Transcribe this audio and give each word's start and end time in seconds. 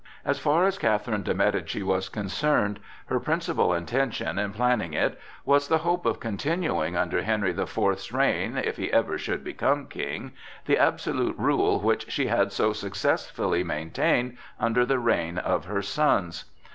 As 0.25 0.39
far 0.39 0.65
as 0.65 0.79
Catherine 0.79 1.21
de 1.21 1.31
Médicis 1.35 1.83
was 1.83 2.09
concerned, 2.09 2.79
her 3.05 3.19
principal 3.19 3.71
intention 3.71 4.39
in 4.39 4.51
planning 4.51 4.93
it 4.93 5.19
was 5.45 5.67
the 5.67 5.77
hope 5.85 6.07
of 6.07 6.19
continuing 6.19 6.97
under 6.97 7.21
Henry 7.21 7.51
the 7.51 7.67
Fourth's 7.67 8.11
reign 8.11 8.57
(if 8.57 8.77
he 8.77 8.91
ever 8.91 9.19
should 9.19 9.43
become 9.43 9.85
king) 9.85 10.31
the 10.65 10.79
absolute 10.79 11.37
rule 11.37 11.79
which 11.81 12.11
she 12.11 12.25
had 12.25 12.51
so 12.51 12.73
successfully 12.73 13.63
maintained 13.63 14.39
under 14.59 14.87
the 14.87 14.97
reign 14.97 15.37
of 15.37 15.65
her 15.65 15.83
sons. 15.83 16.45